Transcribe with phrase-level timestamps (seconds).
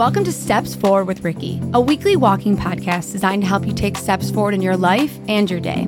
[0.00, 3.98] Welcome to Steps Forward with Ricky, a weekly walking podcast designed to help you take
[3.98, 5.84] steps forward in your life and your day.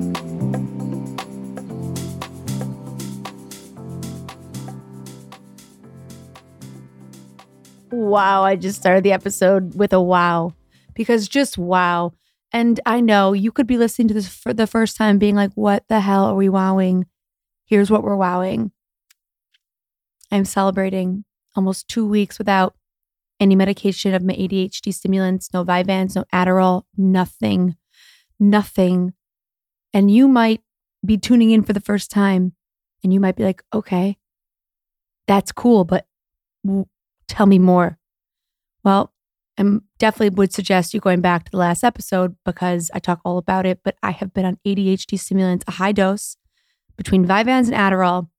[7.89, 10.53] Wow, I just started the episode with a wow
[10.93, 12.13] because just wow.
[12.51, 15.53] And I know you could be listening to this for the first time being like,
[15.55, 17.07] what the hell are we wowing?
[17.65, 18.73] Here's what we're wowing.
[20.29, 21.25] I'm celebrating
[21.55, 22.75] almost two weeks without
[23.39, 27.75] any medication of my ADHD stimulants, no Vyvanse, no Adderall, nothing,
[28.39, 29.13] nothing.
[29.93, 30.61] And you might
[31.05, 32.53] be tuning in for the first time
[33.03, 34.17] and you might be like, okay,
[35.27, 36.07] that's cool, but
[36.65, 36.85] w-
[37.27, 37.97] tell me more.
[38.83, 39.13] Well,
[39.57, 39.63] I
[39.99, 43.65] definitely would suggest you going back to the last episode because I talk all about
[43.65, 43.81] it.
[43.83, 46.37] But I have been on ADHD stimulants, a high dose
[46.97, 48.29] between Vyvanse and Adderall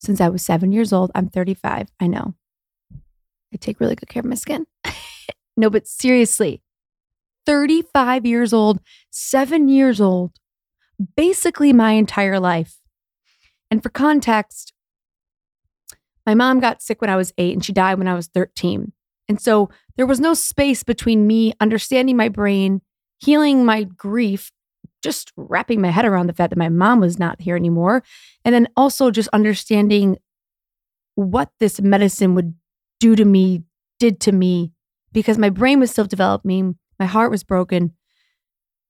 [0.00, 1.10] since I was seven years old.
[1.14, 1.88] I'm 35.
[2.00, 2.34] I know.
[3.52, 4.66] I take really good care of my skin.
[5.56, 6.62] no, but seriously,
[7.46, 10.32] 35 years old, seven years old,
[11.16, 12.78] basically my entire life.
[13.70, 14.72] And for context,
[16.26, 18.92] my mom got sick when I was eight and she died when I was 13.
[19.28, 22.82] And so there was no space between me understanding my brain,
[23.18, 24.52] healing my grief,
[25.02, 28.02] just wrapping my head around the fact that my mom was not here anymore,
[28.44, 30.18] and then also just understanding
[31.14, 32.54] what this medicine would
[33.00, 33.64] do to me,
[33.98, 34.72] did to me,
[35.12, 37.94] because my brain was still developing, my heart was broken,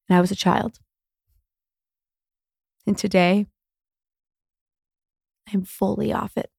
[0.09, 0.79] and I was a child.
[2.87, 3.47] And today,
[5.53, 6.51] I'm fully off it.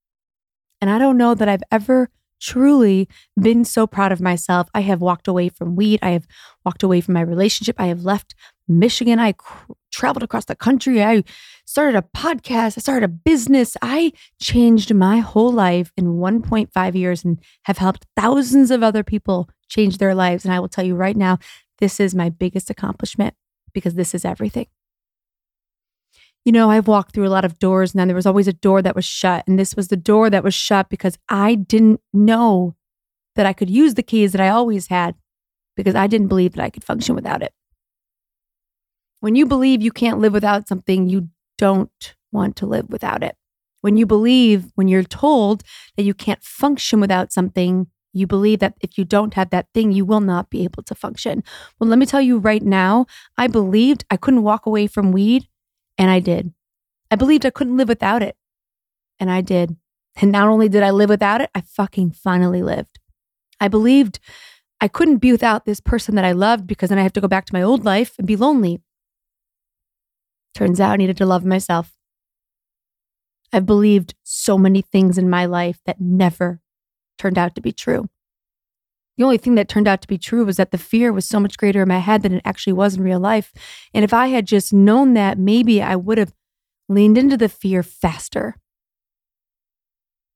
[0.82, 3.08] And I don't know that I've ever truly
[3.40, 4.70] been so proud of myself.
[4.74, 6.00] I have walked away from weed.
[6.02, 6.28] I have
[6.66, 7.76] walked away from my relationship.
[7.80, 8.36] I have left
[8.68, 9.20] Michigan.
[9.20, 11.04] I cr- traveled across the country.
[11.04, 11.24] I
[11.66, 12.78] started a podcast.
[12.78, 13.76] I started a business.
[13.82, 19.50] I changed my whole life in 1.5 years and have helped thousands of other people
[19.68, 20.46] change their lives.
[20.46, 21.38] And I will tell you right now,
[21.80, 23.36] this is my biggest accomplishment
[23.74, 24.68] because this is everything
[26.50, 28.54] you know, I've walked through a lot of doors and then there was always a
[28.54, 29.48] door that was shut.
[29.48, 32.76] And this was the door that was shut because I didn't know
[33.36, 35.14] that I could use the keys that I always had
[35.78, 37.54] because I didn't believe that I could function without it.
[39.20, 43.36] When you believe you can't live without something, you don't want to live without it.
[43.82, 45.62] When you believe, when you're told
[45.98, 49.92] that you can't function without something, you believe that if you don't have that thing,
[49.92, 51.44] you will not be able to function.
[51.80, 53.06] Well, let me tell you right now,
[53.38, 55.48] I believed I couldn't walk away from weed
[56.00, 56.54] and I did.
[57.12, 58.36] I believed I couldn't live without it.
[59.20, 59.76] And I did.
[60.22, 63.00] And not only did I live without it, I fucking finally lived.
[63.60, 64.20] I believed
[64.82, 67.28] I couldn't be without this person that I loved because then I have to go
[67.28, 68.82] back to my old life and be lonely.
[70.56, 71.98] Turns out I needed to love myself.
[73.52, 76.62] I've believed so many things in my life that never
[77.18, 78.10] turned out to be true.
[79.20, 81.42] The only thing that turned out to be true was that the fear was so
[81.42, 83.52] much greater in my head than it actually was in real life.
[83.94, 86.34] And if I had just known that, maybe I would have
[86.88, 88.56] leaned into the fear faster.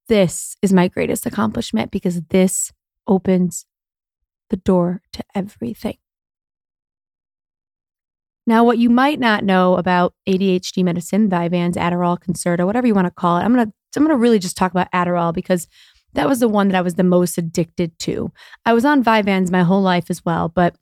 [0.09, 2.73] This is my greatest accomplishment because this
[3.07, 3.65] opens
[4.49, 5.95] the door to everything.
[8.45, 13.07] Now, what you might not know about ADHD medicine, Vyvanse, Adderall, Concerta, whatever you want
[13.07, 15.69] to call it, I'm gonna I'm gonna really just talk about Adderall because
[16.13, 18.31] that was the one that I was the most addicted to.
[18.65, 20.75] I was on Vyvanse my whole life as well, but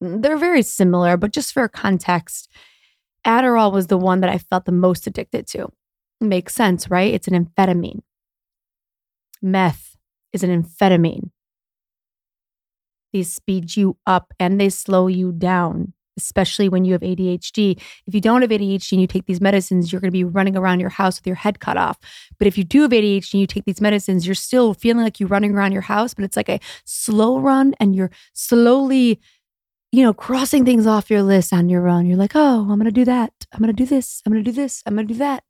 [0.00, 1.16] they're very similar.
[1.16, 2.50] But just for context,
[3.26, 5.68] Adderall was the one that I felt the most addicted to.
[6.20, 7.12] makes sense, right?
[7.12, 8.00] It's an amphetamine.
[9.42, 9.96] Meth
[10.32, 11.30] is an amphetamine.
[13.12, 17.80] They speed you up and they slow you down especially when you have ADHD.
[18.06, 20.56] If you don't have ADHD and you take these medicines, you're going to be running
[20.56, 21.98] around your house with your head cut off.
[22.38, 25.20] But if you do have ADHD and you take these medicines, you're still feeling like
[25.20, 29.20] you're running around your house, but it's like a slow run and you're slowly,
[29.92, 32.06] you know, crossing things off your list on your own.
[32.06, 33.32] You're like, oh, I'm going to do that.
[33.52, 34.22] I'm going to do this.
[34.24, 34.82] I'm going to do this.
[34.86, 35.44] I'm going to do that.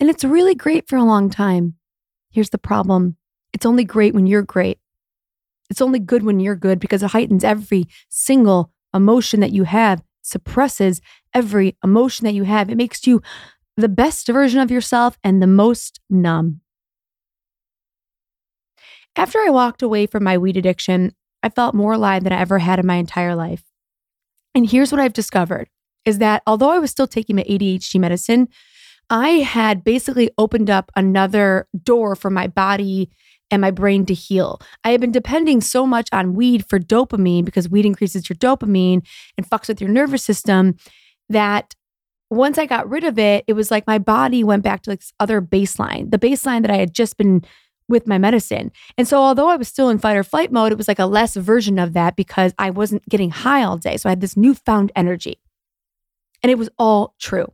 [0.00, 1.74] And it's really great for a long time.
[2.30, 3.16] Here's the problem
[3.52, 4.78] it's only great when you're great.
[5.70, 10.02] It's only good when you're good because it heightens every single emotion that you have,
[10.22, 11.00] suppresses
[11.32, 12.68] every emotion that you have.
[12.68, 13.22] It makes you
[13.76, 16.60] the best version of yourself and the most numb.
[19.16, 21.12] After I walked away from my weed addiction,
[21.42, 23.62] I felt more alive than I ever had in my entire life.
[24.54, 25.68] And here's what I've discovered
[26.04, 28.48] is that although I was still taking my ADHD medicine,
[29.10, 33.10] I had basically opened up another door for my body
[33.50, 34.60] and my brain to heal.
[34.84, 39.06] I have been depending so much on weed for dopamine because weed increases your dopamine
[39.36, 40.76] and fucks with your nervous system
[41.28, 41.74] that
[42.30, 45.00] once I got rid of it, it was like my body went back to like
[45.00, 47.42] this other baseline, the baseline that I had just been
[47.88, 48.70] with my medicine.
[48.98, 51.06] And so, although I was still in fight or flight mode, it was like a
[51.06, 53.96] less version of that because I wasn't getting high all day.
[53.96, 55.40] So, I had this newfound energy.
[56.42, 57.52] And it was all true.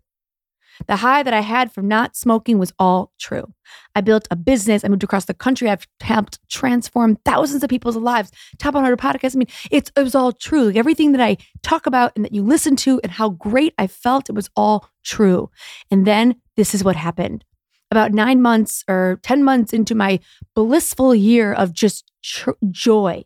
[0.86, 3.52] The high that I had from not smoking was all true.
[3.94, 4.84] I built a business.
[4.84, 5.70] I moved across the country.
[5.70, 8.30] I've helped transform thousands of people's lives.
[8.58, 9.36] Top 100 podcast.
[9.36, 10.64] I mean, it's, it was all true.
[10.64, 13.86] Like everything that I talk about and that you listen to and how great I
[13.86, 15.50] felt, it was all true.
[15.90, 17.44] And then this is what happened.
[17.90, 20.18] About nine months or 10 months into my
[20.54, 23.24] blissful year of just tr- joy,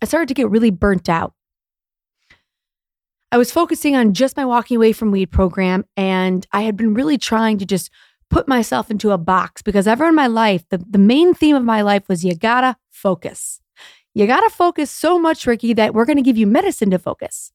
[0.00, 1.34] I started to get really burnt out.
[3.30, 5.84] I was focusing on just my walking away from weed program.
[5.96, 7.90] And I had been really trying to just
[8.30, 11.64] put myself into a box because ever in my life, the, the main theme of
[11.64, 13.60] my life was you gotta focus.
[14.14, 17.52] You gotta focus so much, Ricky, that we're gonna give you medicine to focus.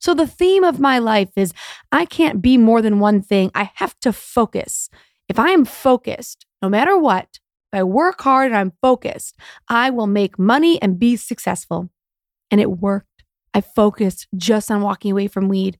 [0.00, 1.52] So the theme of my life is
[1.92, 3.50] I can't be more than one thing.
[3.54, 4.88] I have to focus.
[5.28, 7.38] If I am focused, no matter what,
[7.72, 9.36] if I work hard and I'm focused,
[9.68, 11.90] I will make money and be successful.
[12.50, 13.09] And it worked.
[13.54, 15.78] I focused just on walking away from weed.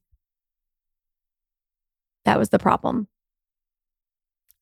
[2.25, 3.09] That was the problem.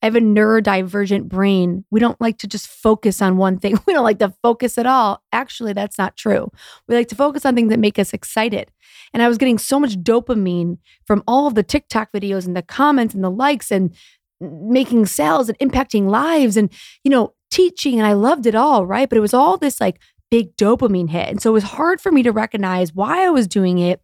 [0.01, 1.85] I have a neurodivergent brain.
[1.91, 3.79] We don't like to just focus on one thing.
[3.87, 5.23] We don't like to focus at all.
[5.33, 6.53] Actually, that's not true.
[6.87, 8.71] We like to focus on things that make us excited.
[9.13, 12.63] And I was getting so much dopamine from all of the TikTok videos and the
[12.63, 13.93] comments and the likes and
[14.41, 16.73] making sales and impacting lives and,
[17.03, 17.99] you know, teaching.
[17.99, 19.09] And I loved it all, right?
[19.09, 19.99] But it was all this like
[20.31, 21.29] big dopamine hit.
[21.29, 24.01] And so it was hard for me to recognize why I was doing it,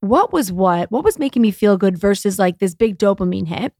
[0.00, 3.74] what was what, what was making me feel good versus like this big dopamine hit.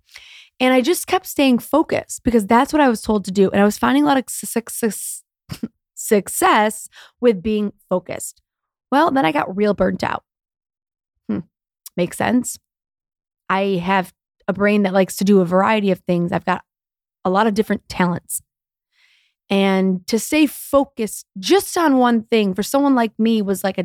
[0.59, 3.51] And I just kept staying focused because that's what I was told to do.
[3.51, 5.23] And I was finding a lot of success,
[7.21, 8.43] with being focused.
[8.91, 10.25] Well, then I got real burnt out.
[11.29, 11.41] Hmm.
[11.97, 12.59] Makes sense.
[13.49, 14.13] I have
[14.49, 16.33] a brain that likes to do a variety of things.
[16.33, 16.63] I've got
[17.25, 18.41] a lot of different talents.
[19.49, 23.85] And to stay focused just on one thing for someone like me was like a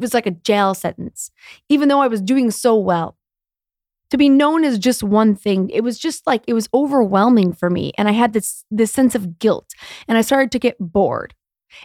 [0.00, 1.30] was like a jail sentence,
[1.68, 3.16] even though I was doing so well.
[4.10, 7.70] To be known as just one thing, it was just like it was overwhelming for
[7.70, 7.92] me.
[7.96, 9.70] And I had this this sense of guilt.
[10.08, 11.34] And I started to get bored.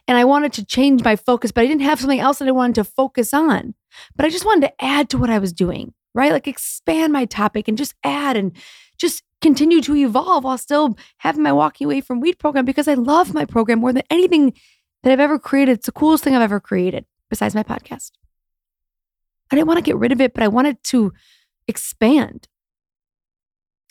[0.08, 2.52] And I wanted to change my focus, but I didn't have something else that I
[2.52, 3.74] wanted to focus on.
[4.16, 6.34] But I just wanted to add to what I was doing, right?
[6.34, 8.52] Like expand my topic and just add and
[8.98, 12.96] just continue to evolve while still having my walking away from weed program because I
[12.96, 14.54] love my program more than anything
[15.04, 15.78] that I've ever created.
[15.78, 18.12] It's the coolest thing I've ever created besides my podcast.
[19.50, 21.14] I didn't want to get rid of it, but I wanted to
[21.66, 22.50] expand.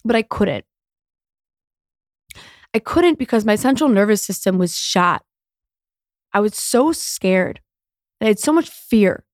[0.05, 0.67] But I couldn't.
[2.75, 5.25] I couldn't because my central nervous system was shot.
[6.35, 7.61] I was so scared.
[8.20, 9.25] I had so much fear.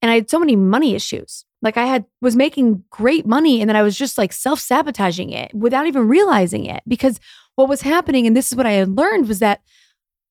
[0.00, 1.44] And I had so many money issues.
[1.66, 5.52] Like I had was making great money and then I was just like self-sabotaging it
[5.52, 7.18] without even realizing it because
[7.56, 9.62] what was happening and this is what I had learned was that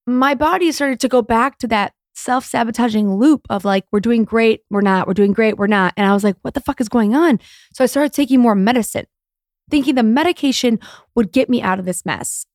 [0.08, 4.62] my body started to go back to that self-sabotaging loop of like we're doing great,
[4.70, 5.94] we're not, we're doing great, we're not.
[5.98, 7.42] And I was like, what the fuck is going on?
[7.74, 9.06] So I started taking more medicine,
[9.70, 10.80] thinking the medication
[11.16, 12.46] would get me out of this mess.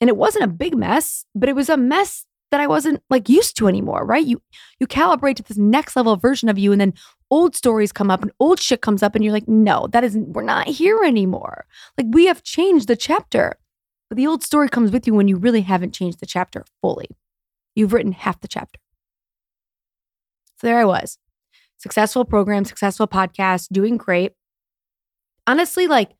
[0.00, 3.28] And it wasn't a big mess, but it was a mess that I wasn't like
[3.28, 4.24] used to anymore, right?
[4.24, 4.40] You
[4.78, 6.94] you calibrate to this next level version of you and then
[7.30, 10.32] old stories come up and old shit comes up and you're like, "No, that isn't
[10.32, 11.66] we're not here anymore."
[11.98, 13.56] Like we have changed the chapter.
[14.08, 17.08] But the old story comes with you when you really haven't changed the chapter fully.
[17.74, 18.78] You've written half the chapter.
[20.58, 21.18] So there I was.
[21.78, 24.32] Successful program, successful podcast, doing great.
[25.46, 26.10] Honestly, like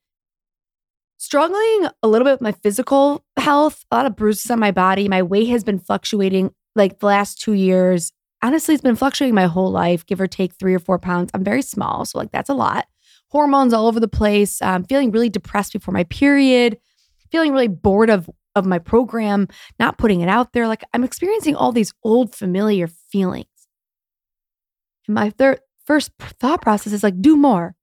[1.25, 5.09] struggling a little bit with my physical health, a lot of bruises on my body.
[5.09, 8.13] My weight has been fluctuating like the last two years.
[8.43, 11.31] Honestly, it's been fluctuating my whole life, give or take three or four pounds.
[11.33, 12.87] I'm very small, so like that's a lot.
[13.31, 14.61] Hormones all over the place.
[14.61, 16.79] Um, feeling really depressed before my period.
[17.33, 19.49] Feeling really bored of of my program,
[19.81, 20.69] not putting it out there.
[20.69, 23.47] Like I'm experiencing all these old familiar feelings.
[25.09, 27.75] And my third first thought process is like, do more.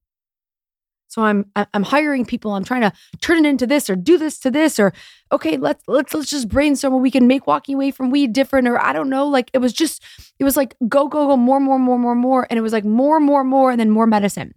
[1.11, 2.53] So I'm I'm hiring people.
[2.53, 4.93] I'm trying to turn it into this or do this to this or
[5.33, 8.65] okay, let's let's let's just brainstorm what we can make walking away from weed different
[8.65, 9.27] or I don't know.
[9.27, 10.01] Like it was just
[10.39, 12.85] it was like go go go more more more more more and it was like
[12.85, 14.53] more more more and then more medicine.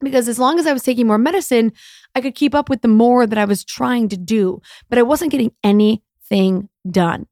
[0.00, 1.72] Because as long as I was taking more medicine,
[2.16, 5.02] I could keep up with the more that I was trying to do, but I
[5.02, 7.28] wasn't getting anything done.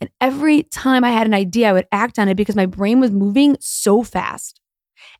[0.00, 2.98] And every time I had an idea, I would act on it because my brain
[2.98, 4.60] was moving so fast.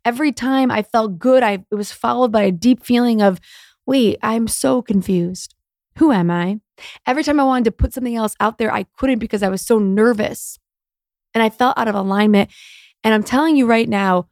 [0.06, 3.40] Every time I felt good, I it was followed by a deep feeling of,
[3.86, 5.56] wait, I'm so confused.
[5.98, 6.60] Who am I?
[7.08, 9.62] Every time I wanted to put something else out there, I couldn't because I was
[9.62, 10.60] so nervous.
[11.34, 12.52] And I felt out of alignment.
[13.02, 14.28] And I'm telling you right now,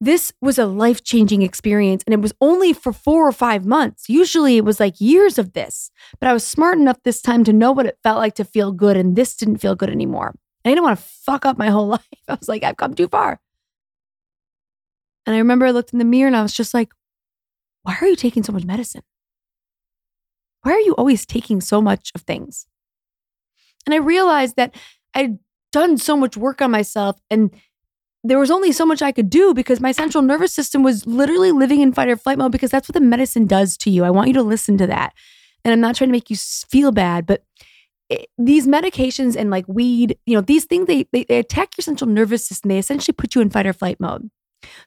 [0.00, 2.04] this was a life changing experience.
[2.06, 4.08] And it was only for four or five months.
[4.08, 5.90] Usually it was like years of this.
[6.20, 8.70] But I was smart enough this time to know what it felt like to feel
[8.70, 8.96] good.
[8.96, 10.36] And this didn't feel good anymore.
[10.64, 12.06] I didn't want to fuck up my whole life.
[12.28, 13.40] I was like, I've come too far.
[15.26, 16.92] And I remember I looked in the mirror and I was just like,
[17.82, 19.02] why are you taking so much medicine?
[20.62, 22.66] Why are you always taking so much of things?
[23.86, 24.74] And I realized that
[25.14, 25.38] I'd
[25.72, 27.50] done so much work on myself and
[28.24, 31.50] there was only so much I could do because my central nervous system was literally
[31.50, 34.04] living in fight or flight mode because that's what the medicine does to you.
[34.04, 35.12] I want you to listen to that.
[35.64, 37.42] And I'm not trying to make you feel bad, but
[38.08, 41.82] it, these medications and like weed, you know, these things, they, they, they attack your
[41.82, 42.68] central nervous system.
[42.68, 44.30] They essentially put you in fight or flight mode.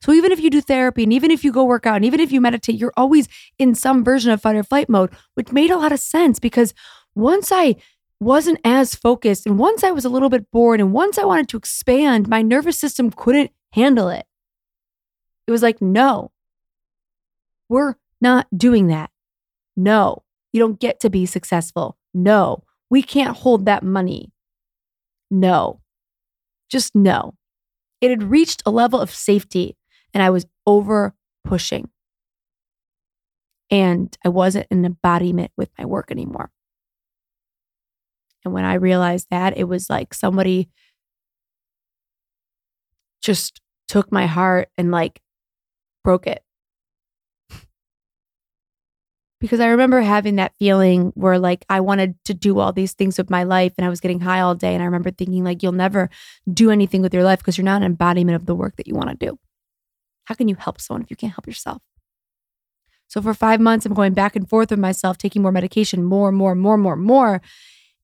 [0.02, 2.20] So even if you do therapy and even if you go work out and even
[2.20, 3.28] if you meditate, you're always
[3.60, 6.74] in some version of fight or flight mode, which made a lot of sense because
[7.16, 7.76] once I
[8.20, 11.50] wasn't as focused and once I was a little bit bored and once I wanted
[11.50, 14.26] to expand, my nervous system couldn't handle it.
[15.48, 16.32] It was like, no,
[17.70, 19.12] we're not doing that.
[19.76, 21.98] No, you don't get to be successful.
[22.14, 24.32] No, we can't hold that money.
[25.30, 25.82] No,
[26.70, 27.36] just no.
[28.02, 29.78] It had reached a level of safety
[30.14, 31.90] and I was over pushing.
[33.72, 36.52] And I wasn't an embodiment with my work anymore.
[38.44, 40.70] And when I realized that, it was like somebody
[43.22, 45.20] just took my heart and like
[46.04, 46.45] broke it.
[49.46, 53.18] Because I remember having that feeling where like I wanted to do all these things
[53.18, 54.74] with my life and I was getting high all day.
[54.74, 56.10] And I remember thinking, like, you'll never
[56.52, 58.96] do anything with your life because you're not an embodiment of the work that you
[58.96, 59.38] want to do.
[60.26, 61.82] How can you help someone if you can't help yourself?
[63.08, 66.32] So for five months, I'm going back and forth with myself, taking more medication, more,
[66.32, 67.42] more, more, more, more,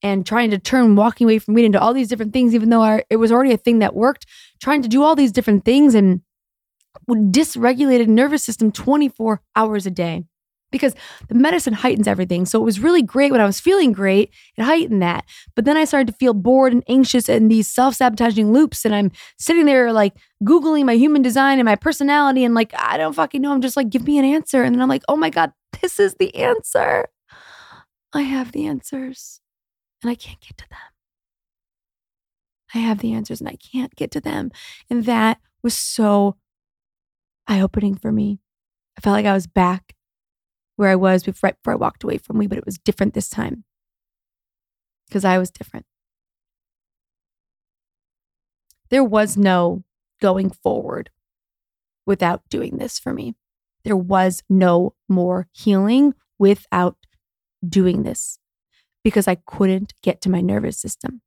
[0.04, 2.84] and trying to turn walking away from weed into all these different things, even though
[2.84, 4.28] I, it was already a thing that worked,
[4.62, 6.22] trying to do all these different things and
[7.10, 10.26] dysregulated nervous system 24 hours a day
[10.72, 10.96] because
[11.28, 12.46] the medicine heightens everything.
[12.46, 15.26] So it was really great when I was feeling great, it heightened that.
[15.56, 18.86] But then I started to feel bored and anxious in these self sabotaging loops.
[18.86, 20.14] And I'm sitting there like
[20.44, 22.44] Googling my human design and my personality.
[22.44, 23.52] And like, I don't fucking know.
[23.52, 24.64] I'm just like, give me an answer.
[24.64, 25.52] And then I'm like, oh my God,
[25.82, 27.08] this is the answer.
[28.14, 29.42] I have the answers
[30.02, 30.80] and I can't get to them.
[32.74, 34.52] I have the answers and I can't get to them.
[34.90, 36.38] And that was so
[37.48, 38.40] eye opening for me.
[38.98, 39.96] I felt like I was back
[40.76, 43.14] where I was before, right before I walked away from we, but it was different
[43.14, 43.64] this time
[45.08, 45.86] because I was different.
[48.90, 49.84] There was no
[50.22, 51.10] going forward
[52.06, 53.36] without doing this for me.
[53.84, 56.98] There was no more healing without
[57.68, 58.38] doing this
[59.04, 61.22] because I couldn't get to my nervous system.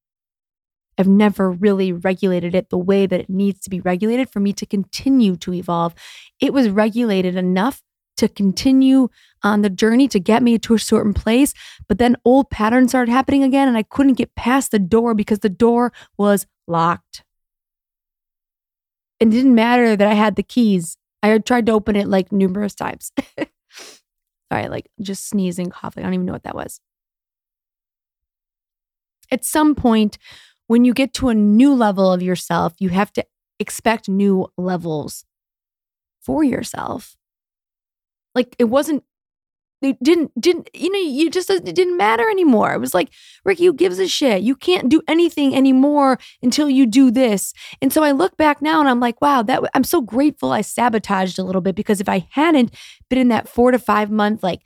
[0.97, 4.53] I've never really regulated it the way that it needs to be regulated for me
[4.53, 5.95] to continue to evolve.
[6.41, 7.83] It was regulated enough
[8.17, 9.09] to continue
[9.43, 11.55] on the journey to get me to a certain place.
[11.89, 15.41] But then old patterns started happening again, and I couldn't get past the door because
[15.41, 17.25] the door was locked.
[19.21, 20.97] It didn't matter that I had the keys.
[21.23, 23.13] I had tried to open it like numerous times.
[24.53, 26.03] Sorry, like just sneezing, coughing.
[26.03, 26.81] I don't even know what that was.
[29.31, 30.19] At some point,
[30.67, 33.25] when you get to a new level of yourself, you have to
[33.59, 35.25] expect new levels
[36.21, 37.17] for yourself.
[38.35, 39.05] Like it wasn't
[39.83, 42.73] it didn't didn't you know you just it didn't matter anymore.
[42.75, 43.11] It was like
[43.45, 44.43] ricky who gives a shit?
[44.43, 47.53] You can't do anything anymore until you do this.
[47.83, 50.61] And so i look back now and i'm like wow that i'm so grateful i
[50.63, 52.75] sabotaged a little bit because if i hadn't
[53.09, 54.61] been in that four to five month like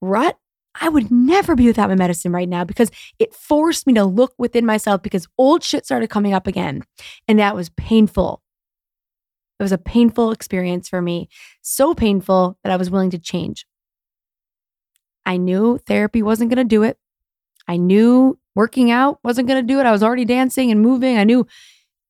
[0.00, 0.38] rut
[0.80, 4.34] i would never be without my medicine right now because it forced me to look
[4.38, 6.82] within myself because old shit started coming up again.
[7.28, 8.41] And that was painful
[9.62, 11.28] it was a painful experience for me,
[11.60, 13.64] so painful that I was willing to change.
[15.24, 16.98] I knew therapy wasn't going to do it.
[17.68, 19.86] I knew working out wasn't going to do it.
[19.86, 21.16] I was already dancing and moving.
[21.16, 21.46] I knew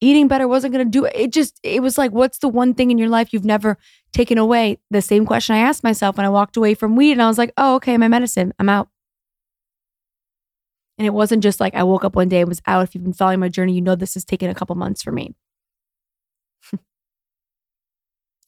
[0.00, 1.12] eating better wasn't going to do it.
[1.14, 3.76] It just, it was like, what's the one thing in your life you've never
[4.12, 4.78] taken away?
[4.90, 7.12] The same question I asked myself when I walked away from weed.
[7.12, 8.88] And I was like, oh, okay, my medicine, I'm out.
[10.96, 12.84] And it wasn't just like I woke up one day and was out.
[12.84, 15.12] If you've been following my journey, you know this has taken a couple months for
[15.12, 15.34] me.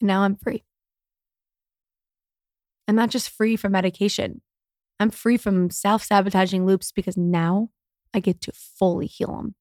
[0.04, 0.62] Now I'm free.
[2.86, 4.42] I'm not just free from medication.
[5.00, 7.70] I'm free from self sabotaging loops because now
[8.12, 9.54] I get to fully heal them.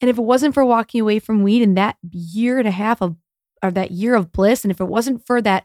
[0.00, 3.02] And if it wasn't for walking away from weed in that year and a half
[3.02, 3.16] of,
[3.62, 5.64] or that year of bliss, and if it wasn't for that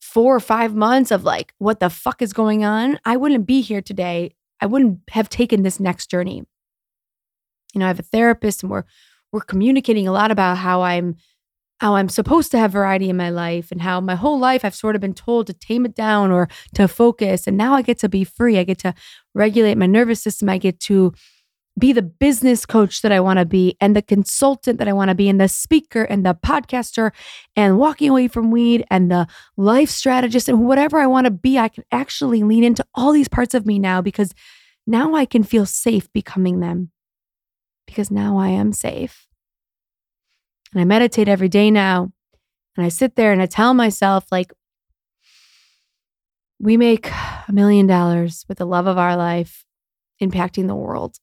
[0.00, 3.60] four or five months of like, what the fuck is going on, I wouldn't be
[3.60, 4.34] here today.
[4.60, 6.44] I wouldn't have taken this next journey.
[7.74, 8.84] You know, I have a therapist and we're,
[9.32, 11.16] we're communicating a lot about how I'm
[11.80, 14.74] how I'm supposed to have variety in my life and how my whole life I've
[14.74, 17.46] sort of been told to tame it down or to focus.
[17.46, 18.58] And now I get to be free.
[18.58, 18.94] I get to
[19.34, 20.50] regulate my nervous system.
[20.50, 21.14] I get to
[21.78, 25.08] be the business coach that I want to be and the consultant that I want
[25.08, 27.12] to be and the speaker and the podcaster
[27.56, 31.58] and walking away from weed and the life strategist and whatever I want to be.
[31.58, 34.34] I can actually lean into all these parts of me now because
[34.86, 36.90] now I can feel safe becoming them
[37.86, 39.29] because now I am safe.
[40.72, 42.12] And I meditate every day now.
[42.76, 44.52] And I sit there and I tell myself, like,
[46.58, 49.64] we make a million dollars with the love of our life
[50.22, 51.16] impacting the world.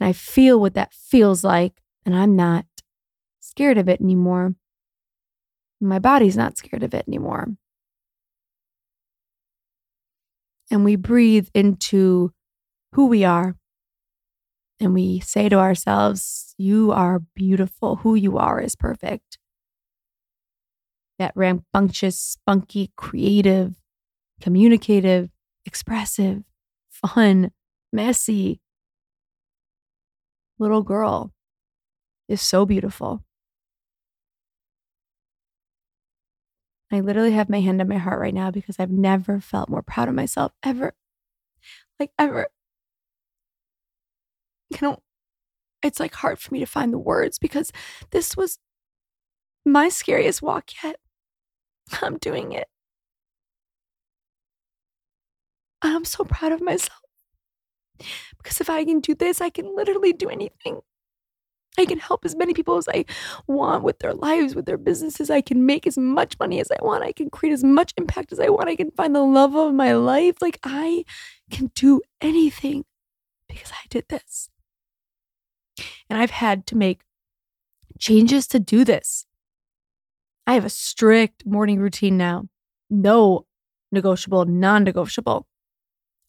[0.00, 1.82] And I feel what that feels like.
[2.06, 2.64] And I'm not
[3.40, 4.54] scared of it anymore.
[5.80, 7.48] My body's not scared of it anymore.
[10.70, 12.32] And we breathe into
[12.92, 13.56] who we are
[14.80, 17.96] and we say to ourselves, You are beautiful.
[17.96, 19.38] Who you are is perfect.
[21.18, 23.74] That rambunctious, spunky, creative,
[24.40, 25.30] communicative,
[25.66, 26.42] expressive,
[26.88, 27.50] fun,
[27.92, 28.60] messy
[30.58, 31.32] little girl
[32.28, 33.24] is so beautiful.
[36.90, 39.82] I literally have my hand on my heart right now because I've never felt more
[39.82, 40.94] proud of myself ever.
[42.00, 42.48] Like, ever
[44.70, 44.98] you know,
[45.82, 47.72] it's like hard for me to find the words because
[48.10, 48.58] this was
[49.64, 50.96] my scariest walk yet.
[52.02, 52.68] I'm doing it.
[55.82, 57.00] And I'm so proud of myself.
[58.36, 60.80] Because if I can do this, I can literally do anything.
[61.78, 63.04] I can help as many people as I
[63.46, 65.30] want with their lives, with their businesses.
[65.30, 67.04] I can make as much money as I want.
[67.04, 68.68] I can create as much impact as I want.
[68.68, 70.42] I can find the love of my life.
[70.42, 71.04] Like I
[71.50, 72.84] can do anything
[73.48, 74.50] because I did this.
[76.08, 77.02] And I've had to make
[77.98, 79.26] changes to do this.
[80.46, 82.48] I have a strict morning routine now.
[82.88, 83.46] No
[83.92, 85.46] negotiable, non negotiable.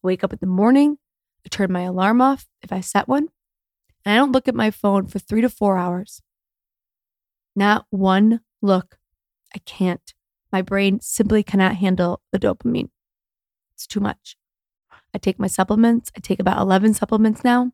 [0.01, 0.97] Wake up in the morning,
[1.45, 3.27] I turn my alarm off if I set one,
[4.03, 6.21] and I don't look at my phone for three to four hours.
[7.55, 8.97] Not one look.
[9.53, 10.13] I can't.
[10.51, 12.89] My brain simply cannot handle the dopamine.
[13.75, 14.35] It's too much.
[15.13, 16.11] I take my supplements.
[16.15, 17.71] I take about 11 supplements now.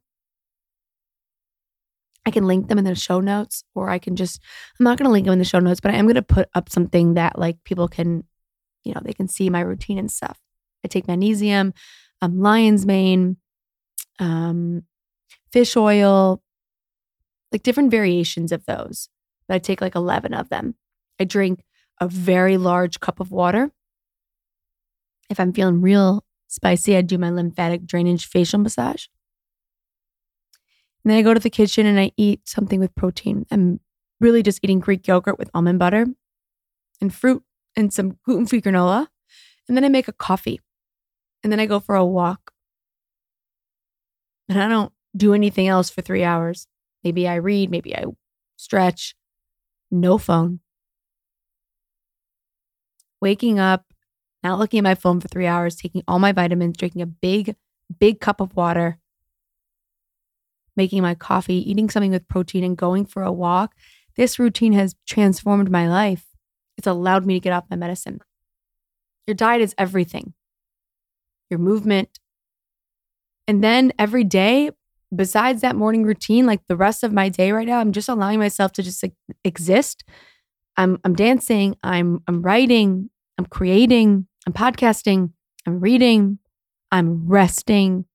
[2.25, 4.41] I can link them in the show notes, or I can just,
[4.79, 6.21] I'm not going to link them in the show notes, but I am going to
[6.23, 8.23] put up something that like people can,
[8.83, 10.39] you know, they can see my routine and stuff.
[10.83, 11.73] I take magnesium,
[12.21, 13.37] um, lion's mane,
[14.19, 14.83] um,
[15.51, 16.41] fish oil,
[17.51, 19.09] like different variations of those.
[19.47, 20.75] But I take like 11 of them.
[21.19, 21.63] I drink
[22.01, 23.71] a very large cup of water.
[25.29, 29.05] If I'm feeling real spicy, I do my lymphatic drainage facial massage.
[31.05, 33.45] And then I go to the kitchen and I eat something with protein.
[33.51, 33.79] I'm
[34.19, 36.07] really just eating Greek yogurt with almond butter
[36.99, 37.43] and fruit
[37.75, 39.07] and some gluten free granola.
[39.67, 40.61] And then I make a coffee.
[41.43, 42.51] And then I go for a walk.
[44.49, 46.67] And I don't do anything else for three hours.
[47.03, 48.05] Maybe I read, maybe I
[48.57, 49.15] stretch.
[49.91, 50.59] No phone.
[53.21, 53.85] Waking up,
[54.43, 57.55] not looking at my phone for three hours, taking all my vitamins, drinking a big,
[57.99, 58.97] big cup of water,
[60.75, 63.75] making my coffee, eating something with protein, and going for a walk,
[64.15, 66.25] this routine has transformed my life.
[66.77, 68.19] It's allowed me to get off my medicine.
[69.27, 70.33] Your diet is everything,
[71.49, 72.19] your movement.
[73.47, 74.71] And then every day,
[75.15, 78.39] besides that morning routine, like the rest of my day right now, I'm just allowing
[78.39, 79.03] myself to just
[79.43, 80.03] exist.
[80.77, 85.31] I'm, I'm dancing, I'm, I'm writing, I'm creating, I'm podcasting,
[85.65, 86.39] I'm reading,
[86.91, 88.05] I'm resting,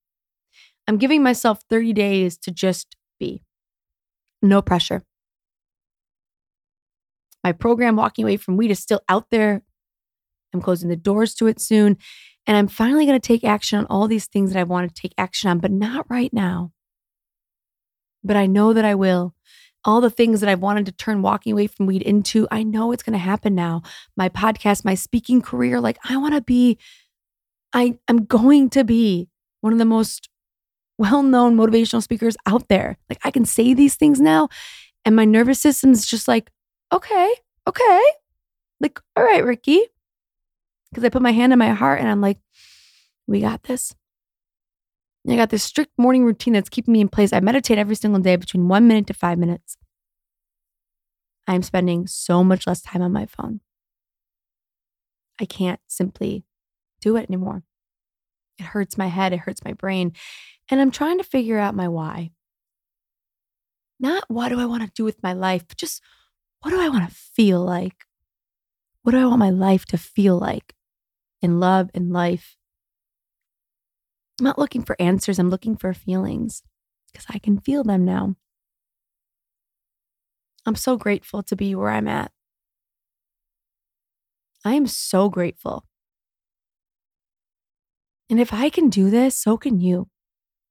[0.90, 3.44] I'm giving myself 30 days to just be.
[4.42, 5.04] No pressure.
[7.44, 9.62] My program, Walking Away from Weed, is still out there.
[10.52, 11.96] I'm closing the doors to it soon.
[12.44, 15.00] And I'm finally going to take action on all these things that I want to
[15.00, 16.72] take action on, but not right now.
[18.24, 19.32] But I know that I will.
[19.84, 22.90] All the things that I've wanted to turn walking away from weed into, I know
[22.90, 23.82] it's going to happen now.
[24.16, 26.78] My podcast, my speaking career, like I want to be,
[27.72, 29.28] I, I'm going to be
[29.60, 30.28] one of the most
[31.00, 32.98] well known motivational speakers out there.
[33.08, 34.48] Like I can say these things now,
[35.04, 36.50] and my nervous system is just like,
[36.92, 37.34] okay,
[37.66, 38.02] okay.
[38.80, 39.80] Like, all right, Ricky.
[40.90, 42.38] Because I put my hand on my heart and I'm like,
[43.26, 43.94] we got this.
[45.28, 47.32] I got this strict morning routine that's keeping me in place.
[47.32, 49.76] I meditate every single day between one minute to five minutes.
[51.46, 53.60] I'm spending so much less time on my phone.
[55.40, 56.44] I can't simply
[57.00, 57.62] do it anymore.
[58.60, 60.12] It hurts my head, it hurts my brain.
[60.68, 62.30] And I'm trying to figure out my why.
[63.98, 66.02] Not what do I want to do with my life, but just
[66.60, 68.04] what do I want to feel like?
[69.02, 70.74] What do I want my life to feel like
[71.40, 72.56] in love and life?
[74.38, 76.62] I'm not looking for answers, I'm looking for feelings
[77.12, 78.36] because I can feel them now.
[80.66, 82.30] I'm so grateful to be where I'm at.
[84.64, 85.86] I am so grateful.
[88.30, 90.08] And if I can do this, so can you.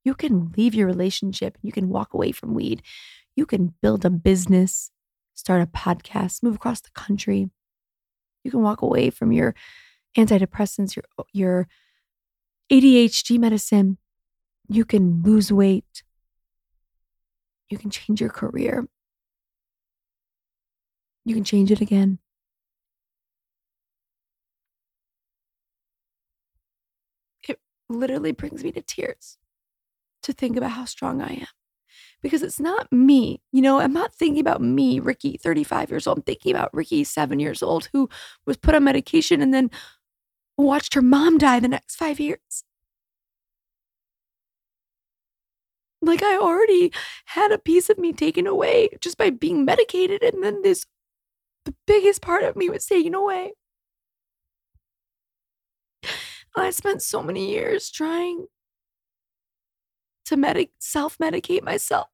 [0.05, 2.81] You can leave your relationship, you can walk away from weed,
[3.35, 4.91] you can build a business,
[5.35, 7.49] start a podcast, move across the country.
[8.45, 9.53] You can walk away from your
[10.17, 11.67] antidepressants, your your
[12.71, 13.97] ADHD medicine.
[14.69, 16.03] You can lose weight.
[17.69, 18.87] You can change your career.
[21.25, 22.19] You can change it again.
[27.89, 29.37] Literally brings me to tears
[30.23, 31.47] to think about how strong I am
[32.21, 33.41] because it's not me.
[33.51, 36.19] You know, I'm not thinking about me, Ricky, 35 years old.
[36.19, 38.09] I'm thinking about Ricky, seven years old, who
[38.45, 39.69] was put on medication and then
[40.57, 42.63] watched her mom die the next five years.
[46.01, 46.93] Like I already
[47.25, 50.23] had a piece of me taken away just by being medicated.
[50.23, 50.85] And then this,
[51.65, 53.53] the biggest part of me was taken away.
[56.61, 58.47] I spent so many years trying
[60.25, 62.07] to medic self medicate myself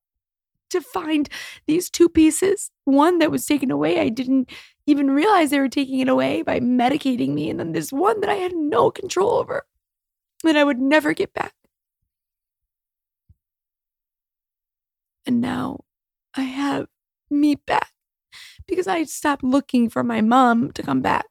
[0.70, 1.30] to find
[1.68, 2.72] these two pieces.
[2.86, 4.50] One that was taken away, I didn't
[4.88, 7.50] even realize they were taking it away by medicating me.
[7.50, 9.66] And then this one that I had no control over
[10.44, 11.54] that I would never get back.
[15.26, 15.80] And now
[16.36, 16.88] I have
[17.30, 17.92] me back
[18.68, 21.26] because I stopped looking for my mom to come back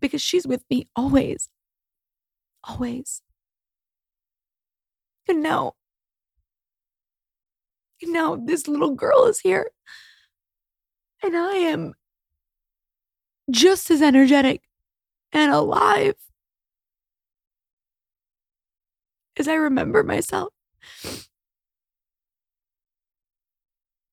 [0.00, 1.48] because she's with me always.
[2.66, 3.22] Always.
[5.28, 5.74] And now
[8.06, 9.70] now this little girl is here.
[11.22, 11.94] And I am
[13.50, 14.62] just as energetic
[15.32, 16.14] and alive
[19.36, 20.52] as I remember myself.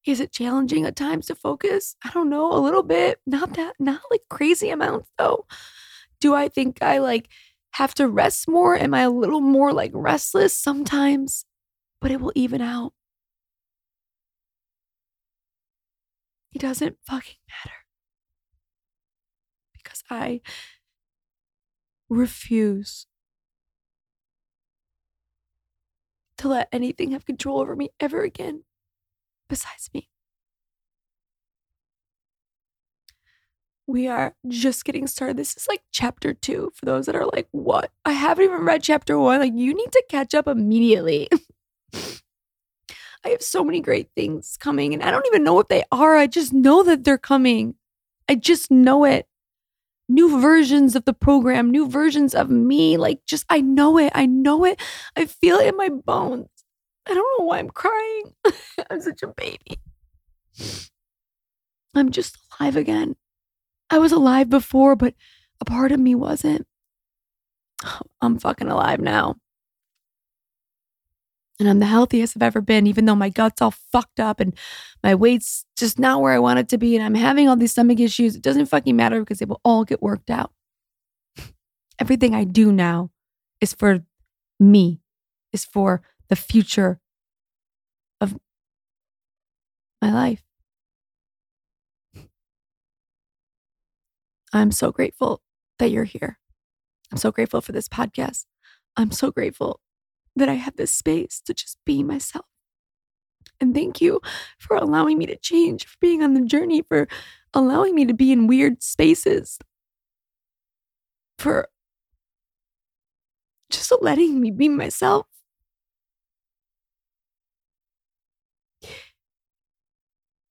[0.06, 1.96] Is it challenging at times to focus?
[2.04, 3.20] I don't know, a little bit.
[3.28, 5.46] Not that, not like crazy amounts though.
[6.20, 7.30] Do I think I like
[7.74, 8.76] have to rest more?
[8.78, 11.46] Am I a little more like restless sometimes?
[12.00, 12.94] But it will even out.
[16.54, 17.76] It doesn't fucking matter.
[19.74, 20.42] Because I
[22.10, 23.08] refuse
[26.38, 28.64] to let anything have control over me ever again
[29.48, 30.11] besides me.
[33.92, 35.36] We are just getting started.
[35.36, 37.92] This is like chapter two for those that are like, what?
[38.06, 39.42] I haven't even read chapter one.
[39.42, 41.28] Like, you need to catch up immediately.
[41.94, 46.16] I have so many great things coming and I don't even know what they are.
[46.16, 47.76] I just know that they're coming.
[48.30, 49.28] I just know it.
[50.08, 52.96] New versions of the program, new versions of me.
[52.96, 54.14] Like, just, I know it.
[54.16, 54.82] I know it.
[55.18, 56.48] I feel it in my bones.
[57.06, 58.36] I don't know why I'm crying.
[58.90, 59.82] I'm such a baby.
[61.94, 63.16] I'm just alive again.
[63.92, 65.14] I was alive before, but
[65.60, 66.66] a part of me wasn't.
[68.22, 69.36] I'm fucking alive now
[71.62, 74.58] and I'm the healthiest I've ever been, even though my gut's all fucked up and
[75.04, 76.96] my weight's just not where I want it to be.
[76.96, 78.36] And I'm having all these stomach issues.
[78.36, 80.52] It doesn't fucking matter because they will all get worked out.
[82.00, 83.12] Everything I do now
[83.62, 84.00] is for
[84.60, 85.02] me,
[85.54, 87.00] is for the future
[88.20, 88.36] of
[90.02, 90.42] my life.
[94.54, 95.42] I'm so grateful
[95.80, 96.40] that you're here.
[97.12, 98.46] I'm so grateful for this podcast.
[98.98, 99.80] I'm so grateful
[100.36, 102.46] that I have this space to just be myself.
[103.60, 104.22] And thank you
[104.60, 107.08] for allowing me to change, for being on the journey, for
[107.54, 109.60] allowing me to be in weird spaces,
[111.38, 111.68] for
[113.70, 115.28] just letting me be myself.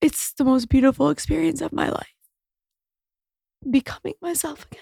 [0.01, 2.20] It's the most beautiful experience of my life.
[3.69, 4.81] Becoming myself again.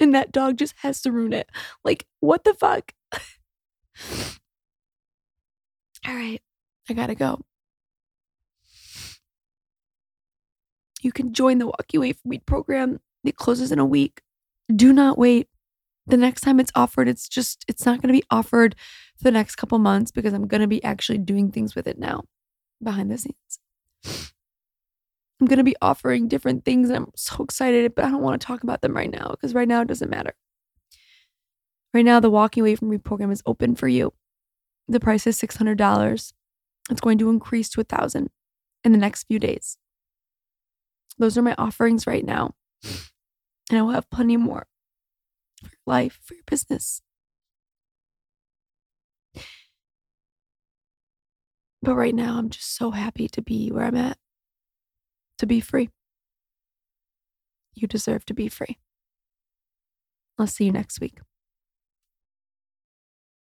[0.00, 1.50] And that dog just has to ruin it.
[1.84, 2.92] Like, what the fuck?
[6.06, 6.40] All right,
[6.88, 7.40] I gotta go.
[11.02, 13.00] You can join the Walk Away from Weed program.
[13.24, 14.22] It closes in a week.
[14.74, 15.48] Do not wait.
[16.06, 18.74] The next time it's offered, it's just, it's not going to be offered
[19.16, 21.98] for the next couple months because I'm going to be actually doing things with it
[21.98, 22.24] now
[22.82, 23.61] behind the scenes.
[25.42, 28.40] I'm going to be offering different things and I'm so excited, but I don't want
[28.40, 30.34] to talk about them right now because right now it doesn't matter.
[31.92, 34.12] Right now, the Walking Away from Weed program is open for you.
[34.86, 36.32] The price is $600.
[36.92, 38.30] It's going to increase to a thousand
[38.84, 39.78] in the next few days.
[41.18, 42.54] Those are my offerings right now.
[43.68, 44.68] And I will have plenty more
[45.60, 47.02] for your life, for your business.
[51.82, 54.18] But right now, I'm just so happy to be where I'm at,
[55.42, 55.90] to be free.
[57.74, 58.78] You deserve to be free.
[60.38, 61.18] I'll see you next week.